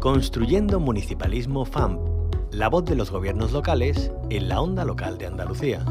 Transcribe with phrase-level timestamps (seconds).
[0.00, 2.00] Construyendo Municipalismo FAMP,
[2.52, 5.84] la voz de los gobiernos locales en la onda local de Andalucía.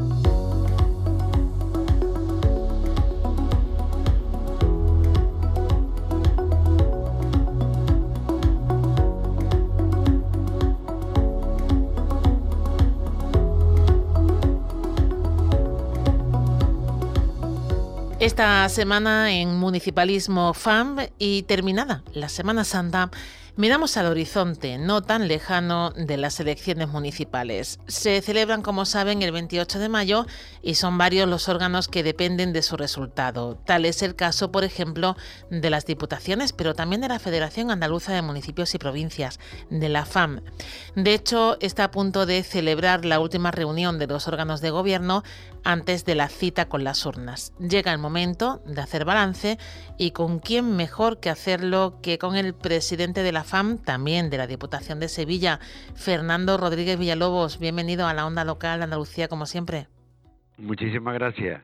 [18.20, 23.10] Esta semana en Municipalismo FAM y terminada la Semana Santa,
[23.60, 27.78] Miramos al horizonte no tan lejano de las elecciones municipales.
[27.88, 30.26] Se celebran, como saben, el 28 de mayo
[30.62, 33.56] y son varios los órganos que dependen de su resultado.
[33.66, 35.14] Tal es el caso, por ejemplo,
[35.50, 39.38] de las diputaciones, pero también de la Federación Andaluza de Municipios y Provincias,
[39.68, 40.40] de la FAM.
[40.94, 45.22] De hecho, está a punto de celebrar la última reunión de los órganos de gobierno
[45.64, 47.52] antes de la cita con las urnas.
[47.58, 49.58] Llega el momento de hacer balance
[49.98, 54.46] y con quién mejor que hacerlo que con el presidente de la También de la
[54.46, 55.58] Diputación de Sevilla,
[55.96, 57.58] Fernando Rodríguez Villalobos.
[57.58, 59.88] Bienvenido a la onda local de Andalucía, como siempre.
[60.56, 61.60] Muchísimas gracias.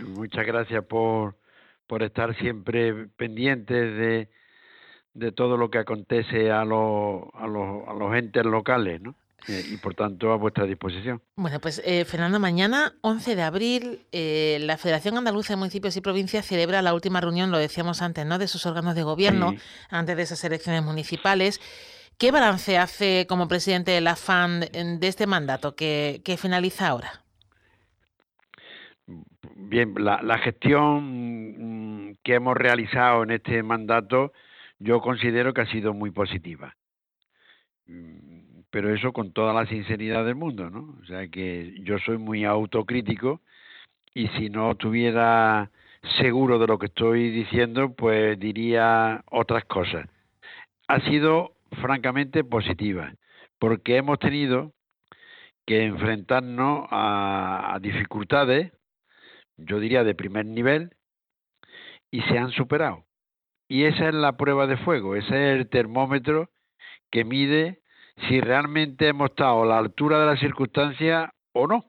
[0.00, 1.38] muchas gracias por,
[1.86, 4.28] por estar siempre pendientes de,
[5.14, 9.14] de todo lo que acontece a los, a los, a los entes locales, ¿no?
[9.48, 11.20] Eh, y por tanto a vuestra disposición.
[11.34, 16.00] Bueno, pues eh, Fernando, mañana 11 de abril eh, la Federación Andaluza de Municipios y
[16.00, 18.38] Provincias celebra la última reunión, lo decíamos antes, ¿no?
[18.38, 19.54] de sus órganos de gobierno
[19.90, 21.60] antes de esas elecciones municipales.
[22.18, 27.24] ¿Qué balance hace como presidente de la FAN de este mandato que, que finaliza ahora?
[29.56, 34.32] Bien, la, la gestión mm, que hemos realizado en este mandato
[34.78, 36.76] yo considero que ha sido muy positiva
[37.86, 38.31] mm,
[38.72, 40.96] pero eso con toda la sinceridad del mundo, ¿no?
[41.02, 43.42] O sea que yo soy muy autocrítico
[44.14, 45.70] y si no estuviera
[46.18, 50.08] seguro de lo que estoy diciendo, pues diría otras cosas.
[50.88, 51.52] Ha sido
[51.82, 53.12] francamente positiva,
[53.58, 54.72] porque hemos tenido
[55.66, 58.72] que enfrentarnos a, a dificultades,
[59.58, 60.92] yo diría de primer nivel,
[62.10, 63.04] y se han superado.
[63.68, 66.48] Y esa es la prueba de fuego, ese es el termómetro
[67.10, 67.81] que mide
[68.28, 71.84] si realmente hemos estado a la altura de las circunstancias o no.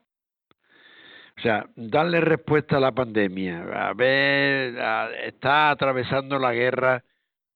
[1.36, 4.76] O sea, darle respuesta a la pandemia, a ver,
[5.24, 7.02] está atravesando la guerra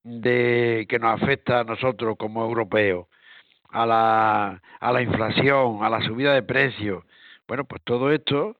[0.02, 3.06] de que nos afecta a nosotros como europeos,
[3.70, 7.04] a la, a la inflación, a la subida de precios.
[7.46, 8.56] Bueno, pues todo esto,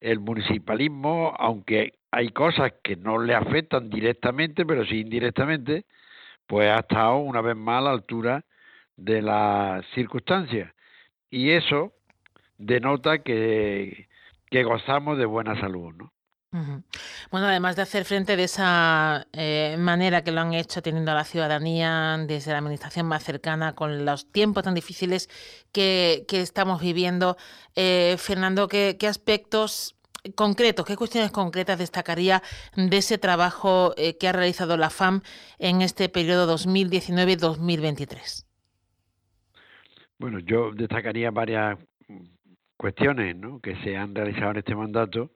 [0.00, 5.84] el municipalismo, aunque hay cosas que no le afectan directamente, pero sí indirectamente,
[6.46, 8.44] pues ha estado una vez más a la altura
[8.98, 10.70] de las circunstancias.
[11.30, 11.94] Y eso
[12.58, 14.08] denota que,
[14.50, 16.12] que gozamos de buena salud, ¿no?
[17.30, 21.14] Bueno, además de hacer frente de esa eh, manera que lo han hecho, teniendo a
[21.14, 25.28] la ciudadanía desde la administración más cercana, con los tiempos tan difíciles
[25.72, 27.36] que, estamos viviendo,
[27.76, 29.96] eh, Fernando, ¿qué, aspectos
[30.36, 32.42] concretos, qué cuestiones concretas destacaría
[32.74, 35.20] de ese trabajo eh, que ha realizado la FAM
[35.58, 38.47] en este periodo 2019-2023?
[40.18, 41.78] Bueno, yo destacaría varias
[42.76, 45.30] cuestiones que se han realizado en este mandato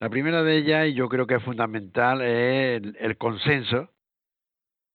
[0.00, 3.90] la primera de ellas, y yo creo que es fundamental, es el, consenso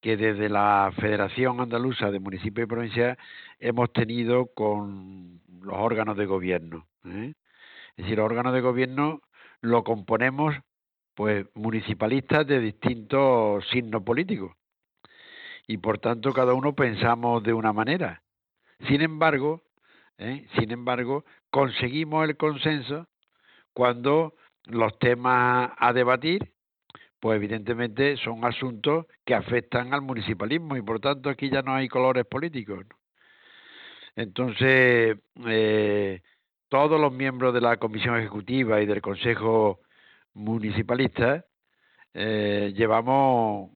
[0.01, 3.17] que desde la Federación Andaluza de Municipios y Provincias
[3.59, 6.87] hemos tenido con los órganos de gobierno.
[7.05, 7.33] ¿eh?
[7.97, 9.21] Es decir, los órganos de gobierno
[9.59, 10.55] lo componemos
[11.15, 14.55] pues municipalistas de distintos signos políticos
[15.67, 18.22] y por tanto cada uno pensamos de una manera.
[18.87, 19.63] Sin embargo,
[20.17, 20.47] ¿eh?
[20.57, 23.07] sin embargo, conseguimos el consenso
[23.73, 24.35] cuando
[24.65, 26.53] los temas a debatir,
[27.19, 31.87] pues evidentemente son asuntos que afectan al municipalismo y por tanto aquí ya no hay
[31.87, 32.85] colores políticos.
[34.15, 36.21] Entonces, eh,
[36.69, 39.79] todos los miembros de la Comisión Ejecutiva y del Consejo
[40.33, 41.45] Municipalista
[42.13, 43.71] eh, llevamos,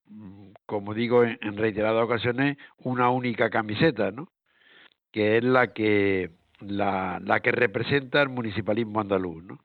[0.66, 4.30] como digo en, reiteradas ocasiones, una única camiseta, ¿no?
[5.18, 6.30] Que es la que
[6.60, 9.58] la, la que representa el municipalismo andaluz, ¿no?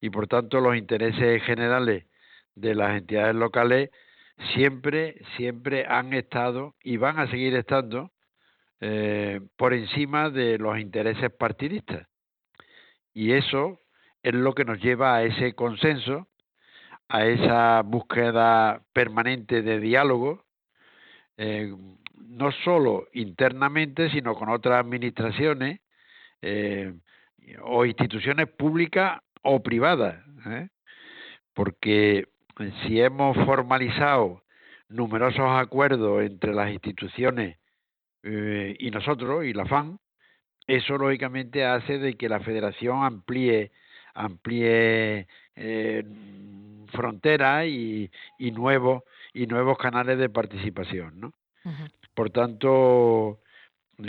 [0.00, 2.06] y por tanto los intereses generales
[2.54, 3.90] de las entidades locales
[4.54, 8.12] siempre, siempre han estado y van a seguir estando
[8.80, 12.06] eh, por encima de los intereses partidistas.
[13.12, 13.80] Y eso
[14.22, 16.28] es lo que nos lleva a ese consenso,
[17.08, 20.44] a esa búsqueda permanente de diálogo,
[21.36, 21.74] eh,
[22.26, 25.80] no solo internamente, sino con otras administraciones
[26.42, 26.92] eh,
[27.62, 30.68] o instituciones públicas o privada, ¿eh?
[31.54, 32.28] porque
[32.82, 34.42] si hemos formalizado
[34.88, 37.58] numerosos acuerdos entre las instituciones
[38.22, 39.98] eh, y nosotros y la FAN,
[40.66, 43.70] eso lógicamente hace de que la federación amplíe
[44.14, 46.04] amplíe eh,
[46.92, 51.32] fronteras y, y nuevos y nuevos canales de participación, ¿no?
[52.14, 53.40] Por tanto,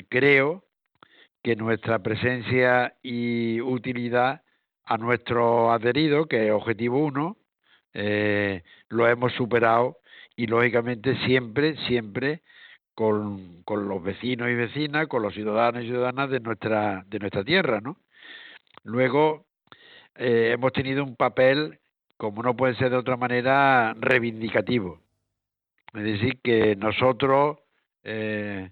[0.07, 0.63] creo
[1.43, 4.41] que nuestra presencia y utilidad
[4.85, 7.37] a nuestro adherido, que es Objetivo 1,
[7.93, 9.97] eh, lo hemos superado
[10.35, 12.41] y lógicamente siempre, siempre
[12.95, 17.43] con, con, los vecinos y vecinas, con los ciudadanos y ciudadanas de nuestra, de nuestra
[17.43, 17.97] tierra, ¿no?
[18.83, 19.45] Luego
[20.15, 21.79] eh, hemos tenido un papel,
[22.17, 24.99] como no puede ser de otra manera, reivindicativo.
[25.93, 27.57] Es decir, que nosotros,
[28.03, 28.71] eh,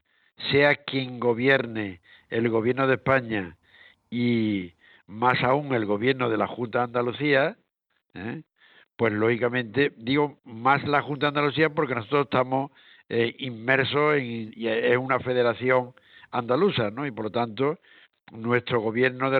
[0.51, 3.57] sea quien gobierne el gobierno de España
[4.09, 4.73] y
[5.07, 7.57] más aún el gobierno de la Junta de Andalucía,
[8.13, 8.43] ¿eh?
[8.95, 12.71] pues lógicamente digo más la Junta de Andalucía porque nosotros estamos
[13.09, 14.53] eh, inmersos en,
[14.97, 15.93] una federación
[16.31, 17.05] andaluza, ¿no?
[17.05, 17.79] Y por lo tanto
[18.31, 19.39] nuestro gobierno de,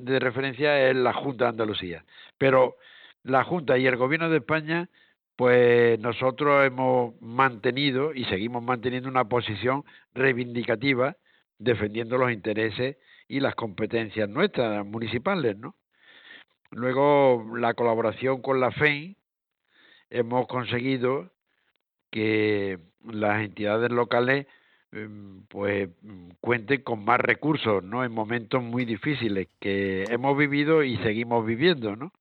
[0.00, 2.04] de referencia es la Junta de Andalucía.
[2.38, 2.76] Pero
[3.22, 4.88] la Junta y el gobierno de España,
[5.36, 9.84] pues nosotros hemos mantenido y seguimos manteniendo una posición
[10.14, 11.16] reivindicativa
[11.58, 12.96] defendiendo los intereses
[13.28, 15.74] y las competencias nuestras municipales, ¿no?
[16.70, 19.16] Luego, la colaboración con la FEI,
[20.10, 21.32] hemos conseguido
[22.10, 24.46] que las entidades locales
[24.92, 25.88] em, pues
[26.40, 28.04] cuenten con más recursos, ¿no?
[28.04, 32.12] En momentos muy difíciles que hemos vivido y seguimos viviendo, ¿no?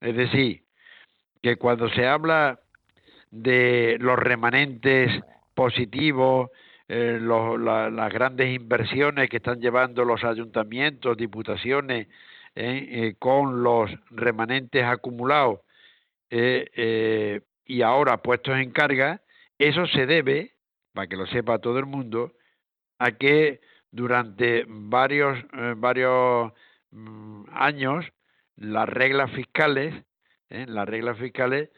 [0.00, 0.62] Es decir,
[1.42, 2.60] que cuando se habla
[3.30, 5.10] de los remanentes
[5.54, 6.50] positivos
[6.90, 12.08] eh, las grandes inversiones que están llevando los ayuntamientos, diputaciones,
[12.54, 15.60] eh, eh, con los remanentes acumulados
[16.30, 19.20] y ahora puestos en carga,
[19.58, 20.54] eso se debe,
[20.94, 22.32] para que lo sepa todo el mundo,
[22.98, 25.38] a que durante varios,
[25.76, 26.52] varios
[26.90, 28.06] mm, años
[28.56, 29.94] las reglas fiscales,
[30.50, 31.70] las reglas fiscales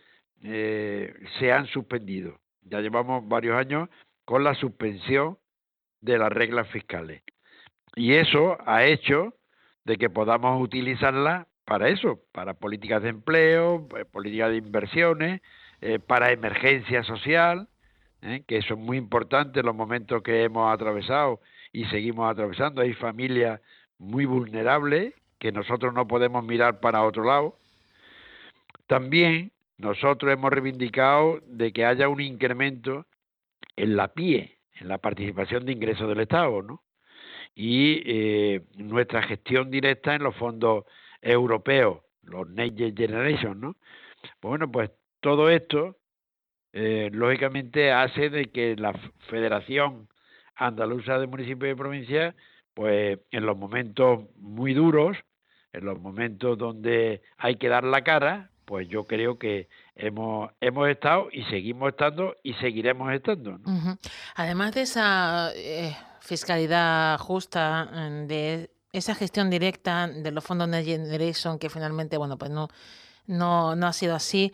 [0.42, 2.38] se han suspendido.
[2.62, 3.88] Ya llevamos varios años
[4.24, 5.38] con la suspensión
[6.00, 7.22] de las reglas fiscales.
[7.96, 9.34] Y eso ha hecho
[9.84, 15.40] de que podamos utilizarlas para eso, para políticas de empleo, pues, políticas de inversiones,
[15.80, 17.68] eh, para emergencia social,
[18.22, 18.42] ¿eh?
[18.46, 21.40] que eso es muy importante en los momentos que hemos atravesado
[21.72, 22.82] y seguimos atravesando.
[22.82, 23.60] Hay familias
[23.98, 27.56] muy vulnerables que nosotros no podemos mirar para otro lado.
[28.90, 33.06] También nosotros hemos reivindicado de que haya un incremento
[33.76, 36.82] en la PIE, en la participación de ingresos del Estado, ¿no?
[37.54, 40.86] Y eh, nuestra gestión directa en los fondos
[41.22, 43.76] europeos los Next Generation, ¿no?
[44.42, 45.96] Bueno, pues todo esto,
[46.72, 48.92] eh, lógicamente, hace de que la
[49.28, 50.08] Federación
[50.56, 52.34] Andaluza de Municipios y Provincias,
[52.74, 55.16] pues en los momentos muy duros,
[55.72, 60.88] en los momentos donde hay que dar la cara, pues yo creo que hemos, hemos
[60.88, 63.58] estado y seguimos estando y seguiremos estando.
[64.36, 67.90] Además de esa eh, fiscalidad justa,
[68.28, 72.68] de esa gestión directa de los fondos Next Generation, que finalmente, bueno, pues no,
[73.26, 74.52] no, no ha sido así.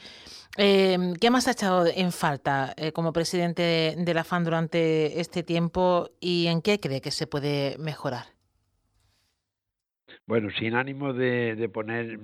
[0.56, 5.42] Eh, ¿Qué más ha echado en falta eh, como presidente de, la FAN durante este
[5.42, 8.28] tiempo y en qué cree que se puede mejorar?
[10.24, 12.18] Bueno, sin ánimo de, poner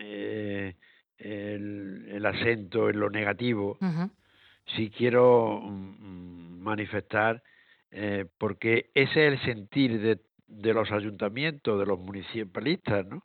[0.00, 0.76] eh,
[1.22, 3.78] el, acento en lo negativo,
[4.76, 7.42] sí quiero mm, manifestar,
[8.38, 13.24] porque ese es el sentir de, de los ayuntamientos, de los municipalistas, ¿no?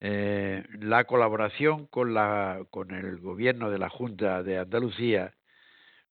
[0.00, 5.34] Eh, la colaboración con, la, con el gobierno de la Junta de Andalucía,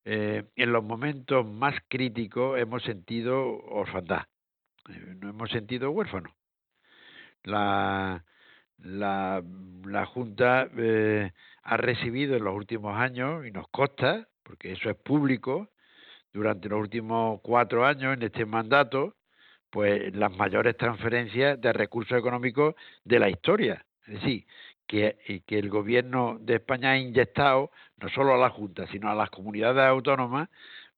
[0.03, 4.23] eh, en los momentos más críticos hemos sentido orfandad,
[4.89, 6.35] eh, no hemos sentido huérfano.
[7.43, 8.25] La,
[8.83, 9.43] la,
[9.85, 10.69] la Junta
[11.63, 15.69] ha recibido en los últimos años, y nos consta, porque eso es público,
[16.33, 19.15] durante los últimos cuatro años en este mandato,
[19.69, 23.85] pues las mayores transferencias de recursos económicos de la historia.
[24.05, 24.45] Es decir,
[24.85, 29.15] que, que el gobierno de España ha inyectado no solo a la Junta, sino a
[29.15, 30.49] las comunidades autónomas,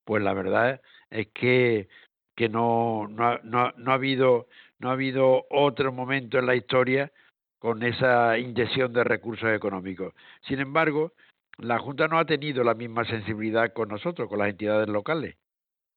[0.03, 1.87] pues la verdad es que,
[2.35, 4.47] que no, no, no, no ha habido
[4.79, 7.11] no ha habido otro momento en la historia
[7.59, 10.13] con esa inyección de recursos económicos.
[10.47, 11.13] Sin embargo,
[11.57, 15.35] la Junta no ha tenido la misma sensibilidad con nosotros, con las entidades locales.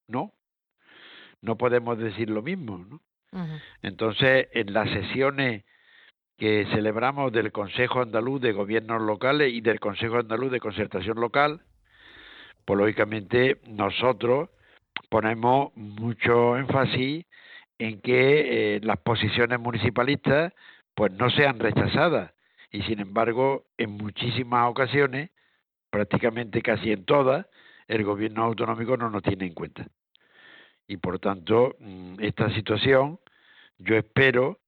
[0.09, 0.33] No,
[1.41, 2.79] no podemos decir lo mismo.
[2.79, 3.01] ¿no?
[3.83, 5.65] Entonces, en las sesiones
[6.37, 11.63] que celebramos del Consejo Andaluz de Gobiernos Locales y del Consejo Andaluz de Concertación Local,
[12.65, 14.51] pues lógicamente nosotros
[15.09, 17.25] ponemos mucho énfasis
[17.79, 20.53] en que eh, las posiciones municipalistas
[20.95, 22.33] pues no sean rechazadas
[22.71, 25.31] y sin embargo en muchísimas ocasiones,
[25.91, 27.47] prácticamente casi en todas,
[27.87, 29.87] el gobierno autonómico no nos tiene en cuenta.
[30.87, 33.21] Y por tanto mm, esta situación
[33.79, 34.61] yo espero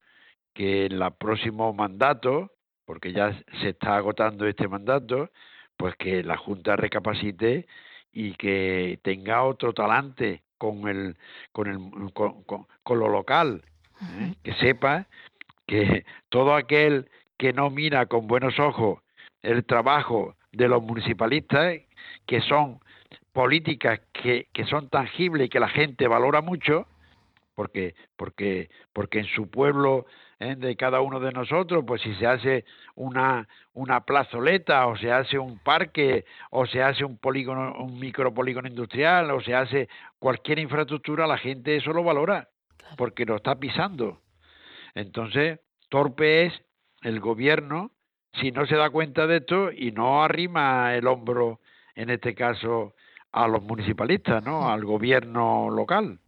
[0.52, 2.52] que en el próximo mandato,
[2.85, 5.31] porque ya se está agotando este mandato,
[5.76, 7.66] pues que la Junta recapacite
[8.12, 11.16] y que tenga otro talante con el
[11.52, 13.62] con el con, lo local,
[14.00, 14.35] ¿eh?
[14.43, 15.09] que sepa
[15.66, 19.00] que todo aquel que no mira con buenos ojos
[19.42, 21.80] el trabajo de los municipalistas,
[22.26, 22.80] que son
[23.33, 26.87] políticas que, que son tangibles y que la gente valora mucho,
[27.54, 30.06] porque, porque, porque en su pueblo
[30.40, 30.56] ¿eh?
[30.56, 35.38] de cada uno de nosotros, pues si se hace una, una plazoleta o se hace
[35.38, 41.26] un parque o se hace un polígono, un micropolígono industrial o se hace cualquier infraestructura,
[41.26, 42.49] la gente eso lo valora
[42.97, 44.21] porque lo está pisando.
[44.94, 46.52] Entonces, torpe es
[47.02, 47.90] el gobierno
[48.40, 51.60] si no se da cuenta de esto y no arrima el hombro,
[51.94, 52.94] en este caso,
[53.32, 54.68] a los municipalistas, ¿no?
[54.68, 56.18] Al gobierno local.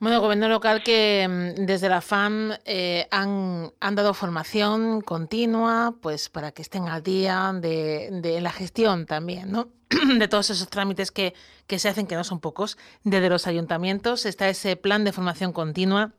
[0.00, 6.28] Bueno, gobierno local que mm, desde la FAM eh, han, han, dado formación continua, pues
[6.28, 9.68] para que estén al día de, de la gestión también, ¿no?
[10.18, 11.34] de todos esos trámites que,
[11.66, 14.24] que se hacen, que no son pocos, desde los ayuntamientos.
[14.24, 16.12] Está ese plan de formación continua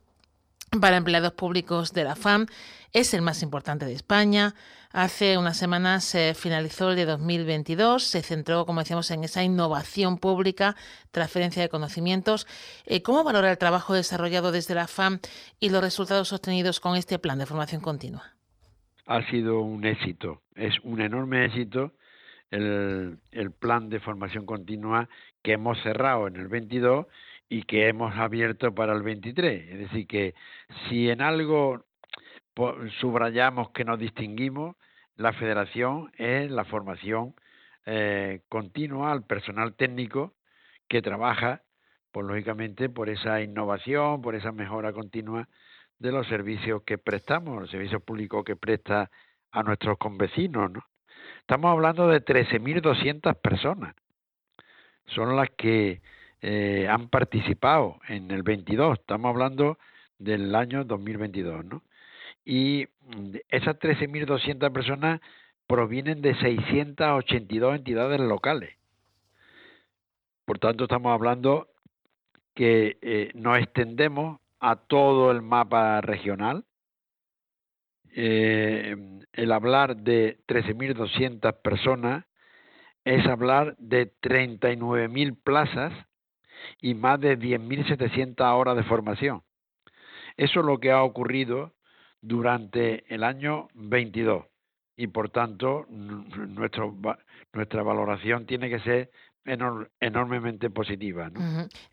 [0.80, 2.46] para empleados públicos de la FAM.
[2.94, 4.54] Es el más importante de España.
[4.92, 8.04] Hace unas semanas se finalizó el de 2022.
[8.04, 10.76] Se centró, como decíamos, en esa innovación pública,
[11.12, 12.48] transferencia de conocimientos.
[12.86, 15.20] Eh, ¿Cómo valora el trabajo desarrollado desde la FAM
[15.60, 18.34] y los resultados obtenidos con este plan de formación continua?
[19.06, 21.94] Ha sido un éxito, es un enorme éxito
[22.52, 25.08] el, el plan de formación continua
[25.44, 27.06] que hemos cerrado en el 22
[27.50, 29.70] y que hemos abierto para el 23.
[29.70, 30.36] Es decir, que
[30.88, 31.84] si en algo
[33.00, 34.75] subrayamos que nos distinguimos,
[35.15, 37.34] la federación es la formación
[37.86, 40.36] eh, continua al personal técnico
[40.88, 41.63] que trabaja,
[42.12, 45.48] pues lógicamente, por esa innovación, por esa mejora continua
[45.98, 49.10] de los servicios que prestamos, los servicios públicos que presta
[49.51, 50.72] a nuestros convecinos.
[50.72, 50.84] ¿no?
[51.41, 53.96] Estamos hablando de 13.200 personas.
[55.08, 56.01] Son las que
[56.41, 59.77] eh, han participado en el 22, estamos hablando
[60.17, 61.84] del año 2022, ¿no?
[62.46, 65.22] Y mm, esas 13.200 personas
[65.67, 68.75] provienen de 682 entidades locales.
[70.46, 71.67] Por tanto, estamos hablando
[72.55, 76.65] que eh, nos extendemos a todo el mapa regional.
[78.12, 78.96] eh,
[79.34, 82.25] el hablar de 13.200 personas
[83.05, 85.93] es hablar de 39.000 plazas
[86.82, 89.44] y más de 10.700 horas de formación.
[90.38, 91.74] Eso es lo que ha ocurrido
[92.22, 94.46] durante el año 22
[94.96, 96.94] y por tanto nuestro,
[97.54, 99.12] nuestra valoración tiene que ser
[100.00, 101.32] enormemente positiva.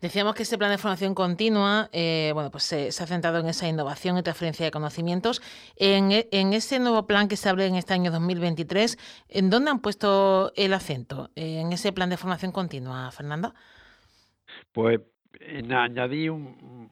[0.01, 3.67] Decíamos que este plan de formación continua eh, bueno, pues se, ha centrado en esa
[3.67, 5.41] innovación y transferencia de conocimientos.
[5.75, 8.97] En, e, en, ese nuevo plan que se abre en este año 2023,
[9.29, 13.53] ¿en dónde han puesto el acento en ese plan de formación continua, Fernando?
[14.71, 14.99] Pues
[15.39, 16.91] en añadir un,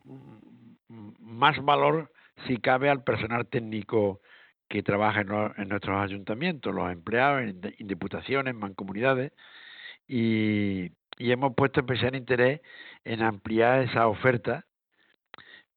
[1.19, 2.11] más valor,
[2.47, 4.21] si cabe, al personal técnico
[4.67, 9.31] que trabaja en, nuestros ayuntamientos, los empleados en, en diputaciones, mancomunidades,
[10.07, 12.61] y, hemos puesto especial interés
[13.03, 14.65] en ampliar esa oferta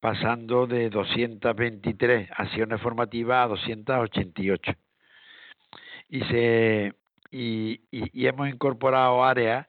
[0.00, 4.72] pasando de 223 acciones formativas a 288.
[6.08, 6.94] Y, se,
[7.30, 9.66] y, y, hemos incorporado áreas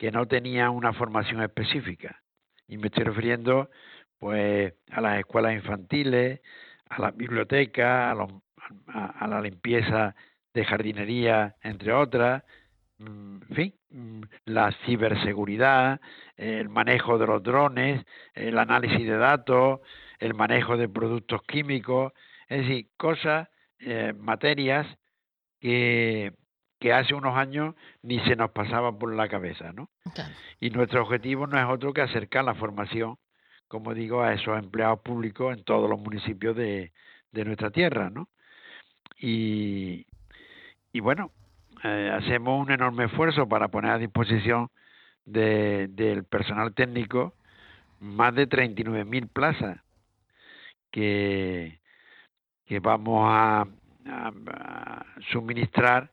[0.00, 2.20] que no tenían una formación específica.
[2.66, 3.70] Y me estoy refiriendo
[4.18, 6.40] pues a las escuelas infantiles,
[6.88, 8.16] a las bibliotecas,
[8.88, 10.16] a la limpieza
[10.52, 12.42] de jardinería, entre otras,
[13.00, 16.00] Mm, en fin, mm, la ciberseguridad,
[16.36, 18.04] el manejo de los drones,
[18.34, 19.80] el análisis de datos,
[20.18, 22.12] el manejo de productos químicos,
[22.48, 24.86] es decir, cosas, eh, materias
[25.60, 26.34] que,
[26.80, 29.90] que hace unos años ni se nos pasaba por la cabeza, ¿no?
[30.58, 33.16] Y nuestro objetivo no es otro que acercar la formación,
[33.68, 36.92] como digo, a esos empleados públicos en todos los municipios de,
[37.32, 38.28] de nuestra tierra, ¿no?
[39.18, 40.06] Y,
[40.92, 41.30] y bueno,
[41.84, 44.70] eh, hacemos un enorme esfuerzo para poner a disposición
[45.24, 47.34] de, del personal técnico
[48.00, 49.78] más de 39.000 plazas
[50.90, 51.80] que,
[52.66, 53.66] que vamos a,
[55.30, 56.10] suministrar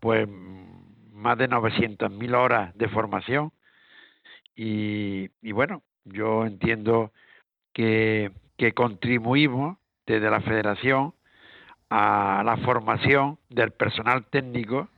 [0.00, 3.52] pues más de 900.000 horas de formación
[4.54, 7.12] y, y bueno yo entiendo
[7.72, 11.14] que, que contribuimos desde la federación
[11.90, 14.88] a la formación del personal técnico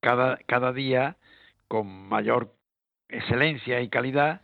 [0.00, 1.16] cada, cada día
[1.68, 2.54] con mayor
[3.08, 4.40] excelencia y calidad,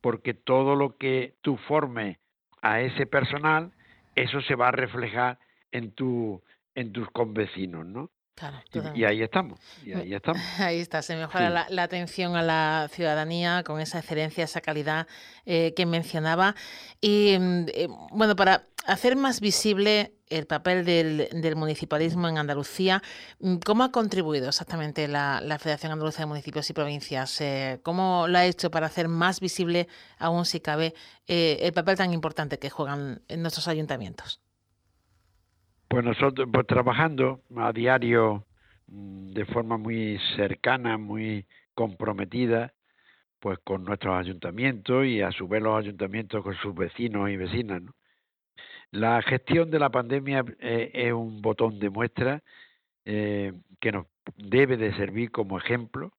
[0.00, 2.18] porque todo lo que tú formes
[2.60, 3.72] a ese personal,
[4.14, 5.38] eso se va a reflejar
[5.70, 6.42] en tu
[6.74, 8.10] en tus convecinos, ¿no?
[8.94, 10.42] Y, ahí estamos, y ahí estamos.
[10.58, 15.06] Ahí está, se mejora la, atención a la ciudadanía con esa excelencia, esa calidad
[15.46, 16.54] eh, que mencionaba.
[17.00, 23.02] Y mm, eh, bueno, para hacer más visible el papel del, municipalismo en Andalucía,
[23.40, 27.40] mm, ¿cómo ha contribuido exactamente la, Federación Andaluza de Municipios y Provincias?
[27.40, 30.94] Eh, ¿Cómo lo ha hecho para hacer más visible, aún si cabe,
[31.26, 34.40] el papel tan importante que juegan en nuestros ayuntamientos?
[35.92, 38.46] Pues nosotros, pues trabajando a diario
[38.86, 42.72] mm, de forma muy cercana, muy comprometida,
[43.38, 47.82] pues con nuestros ayuntamientos y a su vez los ayuntamientos con sus vecinos y vecinas.
[48.90, 52.42] La gestión de la pandemia eh, es un botón de muestra
[53.04, 54.06] eh, que nos
[54.38, 56.10] debe de servir como ejemplo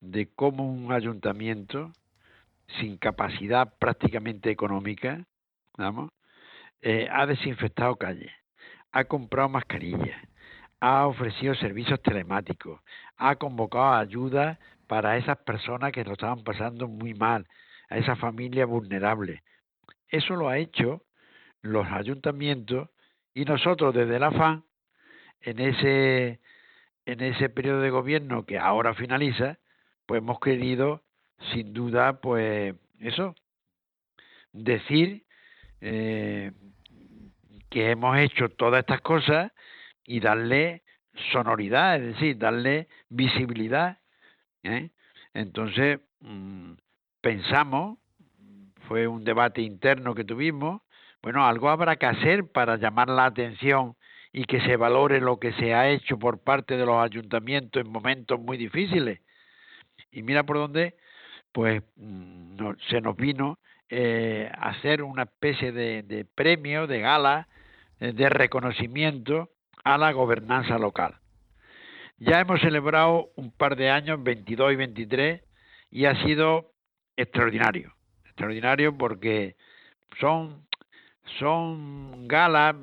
[0.00, 1.90] de cómo un ayuntamiento
[2.78, 5.24] sin capacidad prácticamente económica,
[5.76, 6.12] vamos,
[6.82, 8.30] eh, ha desinfectado calles,
[8.92, 10.20] ha comprado mascarillas,
[10.80, 12.80] ha ofrecido servicios telemáticos,
[13.16, 17.46] ha convocado ayuda para esas personas que lo estaban pasando muy mal,
[17.90, 19.40] a esas familias vulnerables.
[20.08, 21.02] Eso lo ha hecho
[21.62, 22.88] los ayuntamientos
[23.34, 24.64] y nosotros desde la FAN
[25.40, 26.40] en ese
[27.04, 29.58] en ese periodo de gobierno que ahora finaliza,
[30.06, 31.02] pues hemos querido
[31.52, 33.34] sin duda pues eso
[34.52, 35.24] decir
[35.80, 36.52] eh,
[37.70, 39.52] que hemos hecho todas estas cosas
[40.04, 40.82] y darle
[41.32, 43.98] sonoridad, es decir, darle visibilidad.
[44.62, 44.90] ¿eh?
[45.34, 46.72] Entonces, mm,
[47.20, 47.98] pensamos,
[48.88, 50.82] fue un debate interno que tuvimos,
[51.22, 53.96] bueno, algo habrá que hacer para llamar la atención
[54.32, 57.90] y que se valore lo que se ha hecho por parte de los ayuntamientos en
[57.90, 59.20] momentos muy difíciles.
[60.12, 60.94] Y mira por dónde,
[61.52, 63.58] pues mm, se nos vino
[63.90, 67.48] eh, hacer una especie de, premio, de gala,
[68.00, 69.50] de reconocimiento
[69.84, 71.16] a la gobernanza local.
[72.18, 75.42] Ya hemos celebrado un par de años, 22 y 23,
[75.90, 76.72] y ha sido
[77.16, 77.94] extraordinario.
[78.24, 79.56] Extraordinario porque
[80.20, 80.66] son,
[81.38, 82.74] son galas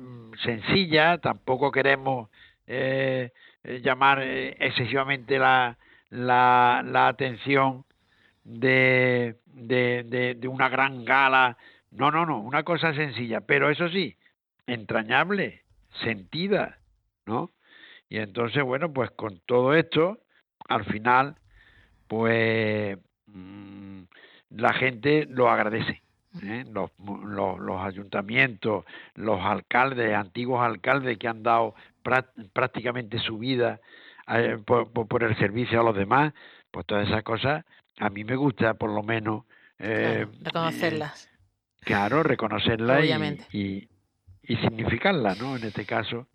[0.42, 2.30] sencillas, tampoco queremos
[2.66, 3.30] eh,
[3.64, 5.76] eh, llamar excesivamente la,
[6.10, 7.84] la, la atención
[8.44, 11.56] de, de, de, una gran gala.
[11.90, 14.16] No, no, no, una cosa sencilla, pero eso sí,
[14.66, 15.62] entrañable,
[16.02, 16.78] sentida,
[17.26, 17.52] ¿no?
[18.08, 20.18] Y entonces, bueno, pues con todo esto,
[20.68, 21.36] al final,
[22.06, 24.02] pues mm,
[24.50, 26.02] la gente lo agradece.
[26.42, 26.64] ¿eh?
[26.70, 31.74] Los, los, ayuntamientos, los alcaldes, antiguos alcaldes que han dado
[32.52, 33.80] prácticamente su vida
[34.28, 36.32] eh, por, el servicio a los demás,
[36.70, 37.64] pues todas esas cosas,
[37.98, 39.44] a mí me gusta por lo menos...
[39.78, 41.28] Eh, reconocerlas.
[41.80, 43.04] claro, reconocerlas
[43.52, 43.88] y, y
[44.54, 45.56] significarlas, ¿no?
[45.56, 46.28] En este caso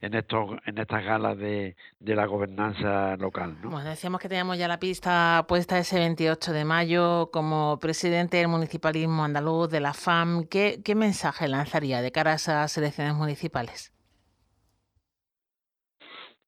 [0.00, 3.56] en estos en estas galas de, de la gobernanza local.
[3.62, 3.70] ¿no?
[3.70, 8.48] Bueno, decíamos que teníamos ya la pista puesta ese 28 de mayo como presidente del
[8.48, 10.44] municipalismo andaluz de la FAM.
[10.44, 13.92] ¿Qué, qué mensaje lanzaría de cara a esas elecciones municipales?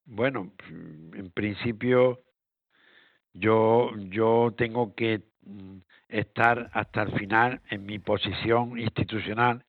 [0.05, 2.21] Bueno, en principio
[3.33, 5.79] yo yo tengo que mm,
[6.09, 9.65] estar hasta el final en mi posición institucional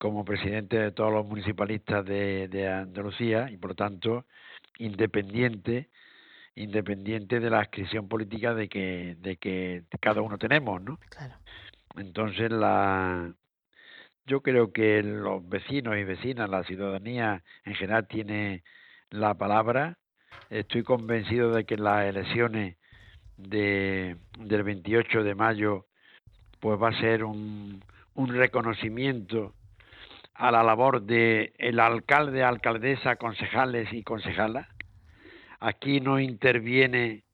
[0.00, 4.24] como presidente de todos los municipalistas de, Andalucía y por lo tanto
[4.78, 5.90] independiente
[6.54, 11.34] independiente de la adscripción política de que de que cada uno tenemos no claro.
[11.96, 13.34] entonces la
[14.24, 18.64] yo creo que los vecinos y vecinas la ciudadanía en general tiene
[19.10, 19.98] la palabra
[20.48, 22.78] estoy convencido de que las elecciones
[23.36, 25.86] de del 28 de mayo
[26.58, 27.84] pues va a ser un,
[28.14, 29.54] un reconocimiento
[30.34, 34.66] a la labor de el alcalde, alcaldesa, concejales y concejalas.
[35.60, 37.24] Aquí no interviene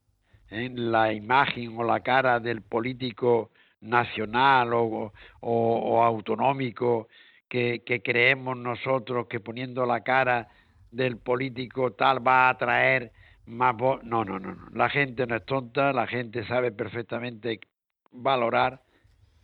[0.50, 7.08] en la imagen o la cara del político nacional o, o, autonómico
[7.48, 10.48] que, que, creemos nosotros que poniendo la cara
[10.90, 13.12] del político tal va a atraer
[13.46, 14.02] más voz.
[14.02, 14.68] No, no, no, no.
[14.72, 17.60] La gente no es tonta, la gente sabe perfectamente
[18.10, 18.80] valorar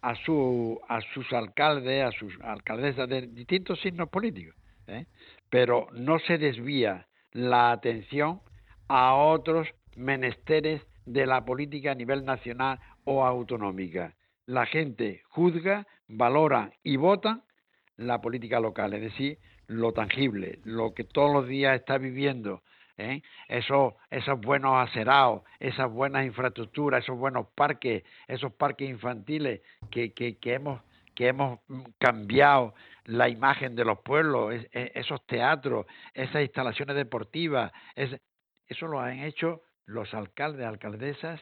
[0.02, 4.54] a, su, a sus alcaldes, a sus alcaldesas de distintos signos políticos,
[4.88, 5.06] ¿eh?
[5.48, 8.40] pero no se desvía la atención
[8.88, 14.14] a otros menesteres de la política a nivel nacional o autonómica.
[14.46, 17.44] La gente juzga, valora y vota
[17.96, 19.38] la política local, es decir,
[19.68, 22.62] lo tangible, lo que todos los días está viviendo
[23.02, 23.22] ¿eh?
[23.48, 29.60] esos, esos buenos acerados, esas buenas infraestructuras, esos buenos parques, esos parques infantiles
[29.90, 30.80] que, que, hemos
[31.14, 31.60] que hemos
[31.98, 39.62] cambiado la imagen de los pueblos, esos teatros, esas instalaciones deportivas, eso lo han hecho
[39.86, 41.40] los alcaldes, alcaldesas,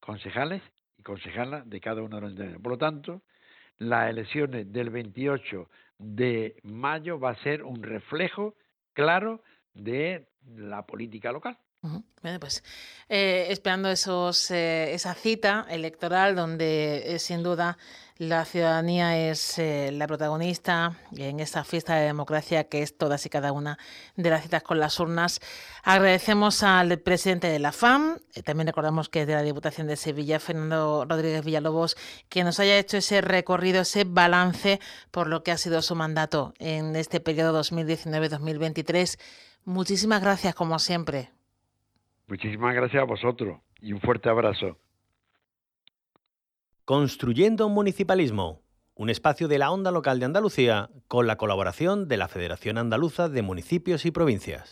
[0.00, 0.62] concejales
[0.98, 2.58] y concejalas de cada uno de los entidades.
[2.58, 3.22] Por lo tanto,
[3.78, 8.54] las elecciones del 28 de mayo va a ser un reflejo
[8.92, 9.42] claro
[9.74, 11.58] de la política local.
[12.22, 12.62] Bueno, pues
[13.08, 17.76] eh, esperando esos, eh, esa cita electoral donde eh, sin duda
[18.18, 23.50] la ciudadanía es la protagonista en esta fiesta de democracia que es todas y cada
[23.50, 23.78] una
[24.14, 25.40] de las citas con las urnas.
[25.82, 30.38] Agradecemos al presidente de la FAM, también recordamos que es de la Diputación de Sevilla,
[30.38, 31.96] Fernando Rodríguez Villalobos,
[32.28, 34.78] que nos haya hecho ese recorrido, ese balance
[35.10, 39.18] por lo que ha sido su mandato en este periodo 2019-2023.
[39.64, 41.30] Muchísimas gracias, como siempre.
[42.26, 44.78] Muchísimas gracias a vosotros y un fuerte abrazo.
[46.84, 48.62] Construyendo un municipalismo,
[48.94, 53.28] un espacio de la onda local de Andalucía con la colaboración de la Federación Andaluza
[53.28, 54.70] de Municipios y Provincias.